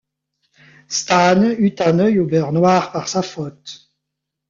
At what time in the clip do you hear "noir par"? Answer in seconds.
2.53-3.07